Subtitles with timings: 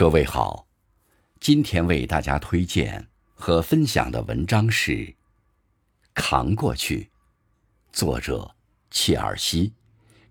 [0.00, 0.66] 各位好，
[1.40, 4.92] 今天为大家推荐和分享的文章是
[6.14, 7.02] 《扛过去》，
[7.92, 8.50] 作者
[8.90, 9.74] 切尔西，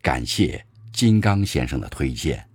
[0.01, 2.48] 感谢金刚先生的推荐。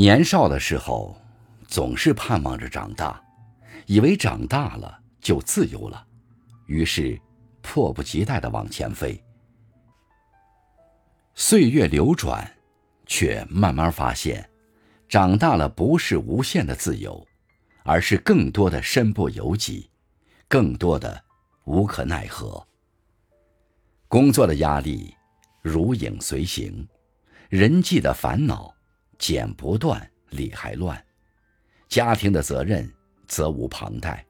[0.00, 1.14] 年少的时候，
[1.68, 3.22] 总是盼望着长大，
[3.84, 6.06] 以为长大了就自由了，
[6.64, 7.20] 于是
[7.60, 9.22] 迫不及待的往前飞。
[11.34, 12.50] 岁月流转，
[13.04, 14.48] 却慢慢发现，
[15.06, 17.22] 长大了不是无限的自由，
[17.82, 19.90] 而是更多的身不由己，
[20.48, 21.22] 更多的
[21.66, 22.66] 无可奈何。
[24.08, 25.14] 工作的压力
[25.60, 26.88] 如影随形，
[27.50, 28.74] 人际的烦恼。
[29.20, 31.00] 剪不断，理还乱，
[31.88, 32.90] 家庭的责任
[33.28, 34.24] 责无旁贷。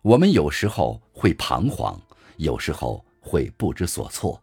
[0.00, 2.00] 我们有时候会彷徨，
[2.36, 4.40] 有时候会不知所措，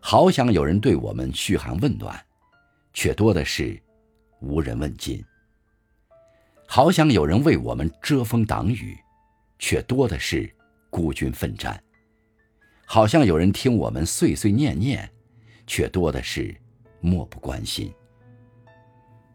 [0.00, 2.18] 好想有人对我们嘘寒问暖，
[2.94, 3.78] 却多的是
[4.40, 5.22] 无人问津；
[6.66, 8.96] 好想有人为我们遮风挡雨，
[9.58, 10.50] 却多的是
[10.88, 11.76] 孤军奋战；
[12.86, 15.08] 好像有人听我们碎碎念念，
[15.66, 16.56] 却多的是
[17.00, 17.92] 漠不关心。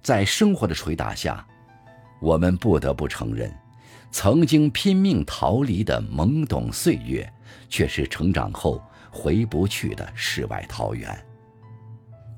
[0.02, 1.46] 在生活的捶打下，
[2.22, 3.54] 我们不得不承认，
[4.10, 7.30] 曾经拼命逃离的懵懂岁月，
[7.68, 8.82] 却是成长后
[9.12, 11.26] 回不去的世外桃源。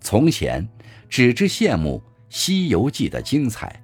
[0.01, 0.67] 从前
[1.07, 3.79] 只知羡慕《西游记》的精彩，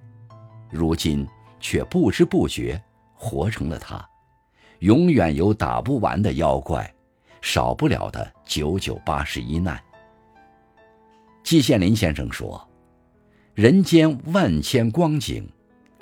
[0.72, 1.28] 如今
[1.60, 2.82] 却不知不觉
[3.14, 4.04] 活成了他。
[4.80, 6.92] 永远有打不完的妖怪，
[7.42, 9.80] 少不了的九九八十一难。
[11.44, 12.68] 季羡林先生说。
[13.56, 15.48] 人间万千光景，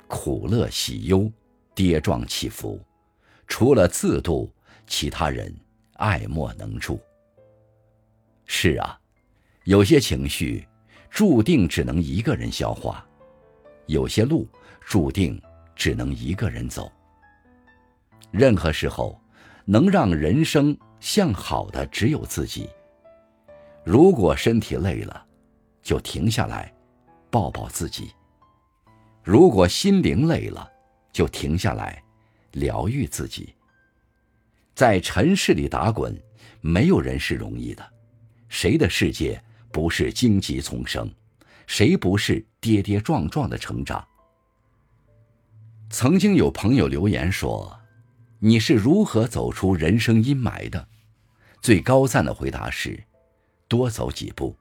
[0.08, 1.30] 苦乐喜忧，
[1.72, 2.80] 跌撞起伏，
[3.46, 4.52] 除了自度，
[4.88, 5.54] 其他人
[5.92, 6.98] 爱莫能助。
[8.44, 8.98] 是啊，
[9.62, 10.66] 有些情绪
[11.08, 13.06] 注定只能一个人消化，
[13.86, 14.48] 有些路
[14.80, 15.40] 注定
[15.76, 16.90] 只能一个人走。
[18.32, 19.16] 任何时候，
[19.64, 22.68] 能让人生向好的只有自己。
[23.84, 25.24] 如果身体累了，
[25.84, 26.74] 就停下来。
[27.34, 28.12] 抱抱自己。
[29.24, 30.70] 如果心灵累了，
[31.12, 32.00] 就停下来，
[32.52, 33.52] 疗愈自己。
[34.72, 36.16] 在尘世里打滚，
[36.60, 37.84] 没有人是容易的。
[38.48, 41.12] 谁的世界不是荆棘丛生？
[41.66, 44.06] 谁不是跌跌撞撞的成长？
[45.90, 47.76] 曾经有朋友留言说
[48.38, 50.86] ：“你是如何走出人生阴霾的？”
[51.60, 53.02] 最高赞的回答是
[53.66, 54.56] ：“多走几步，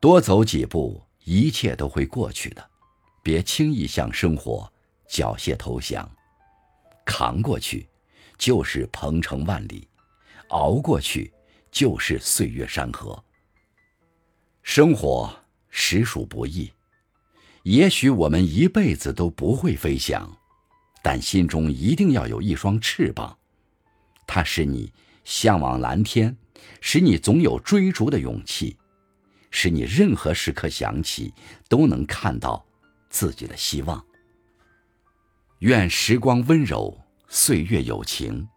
[0.00, 2.70] 多走几步。”一切都会过去的，
[3.22, 4.70] 别轻易向生活
[5.08, 6.10] 缴械投降，
[7.04, 7.88] 扛过去
[8.38, 9.86] 就是鹏程万里，
[10.48, 11.32] 熬过去
[11.70, 13.22] 就是岁月山河。
[14.62, 15.34] 生活
[15.68, 16.72] 实属不易，
[17.64, 20.30] 也许我们一辈子都不会飞翔，
[21.02, 23.36] 但心中一定要有一双翅膀，
[24.26, 24.92] 它使你
[25.24, 26.36] 向往蓝天，
[26.80, 28.76] 使你总有追逐的勇气。
[29.50, 31.34] 使你任何时刻想起，
[31.68, 32.64] 都能看到
[33.08, 34.04] 自己的希望。
[35.60, 38.48] 愿时光温柔，岁月有情，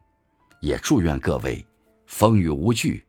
[0.61, 1.65] 也祝愿各位
[2.05, 3.05] 风雨无惧，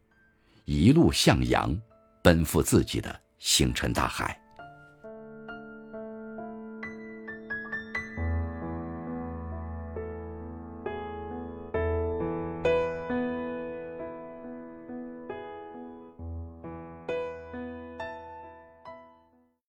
[0.64, 1.78] 一路向阳，
[2.22, 4.43] 奔赴自己的星辰大海。